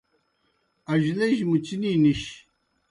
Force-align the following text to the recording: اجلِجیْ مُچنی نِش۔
اجلِجیْ 0.93 1.45
مُچنی 1.49 1.91
نِش۔ 2.03 2.21